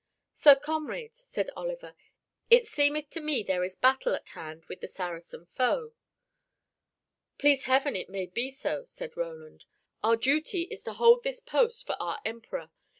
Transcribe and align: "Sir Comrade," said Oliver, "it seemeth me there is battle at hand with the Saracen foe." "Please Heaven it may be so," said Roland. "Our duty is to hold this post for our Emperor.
"Sir 0.33 0.55
Comrade," 0.55 1.13
said 1.13 1.51
Oliver, 1.55 1.93
"it 2.49 2.65
seemeth 2.65 3.15
me 3.17 3.43
there 3.43 3.63
is 3.63 3.75
battle 3.75 4.15
at 4.15 4.29
hand 4.29 4.65
with 4.65 4.81
the 4.81 4.87
Saracen 4.87 5.45
foe." 5.53 5.93
"Please 7.37 7.65
Heaven 7.65 7.95
it 7.95 8.09
may 8.09 8.25
be 8.25 8.49
so," 8.49 8.83
said 8.85 9.15
Roland. 9.15 9.65
"Our 10.03 10.15
duty 10.15 10.63
is 10.71 10.83
to 10.85 10.93
hold 10.93 11.21
this 11.21 11.39
post 11.39 11.85
for 11.85 11.97
our 11.99 12.19
Emperor. 12.25 12.71